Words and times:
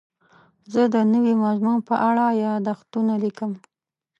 زه 0.73 0.81
د 0.93 0.95
نوي 1.13 1.33
مضمون 1.43 1.77
په 1.87 1.95
اړه 2.09 2.25
یادښتونه 2.43 3.13
لیکم. 3.23 3.51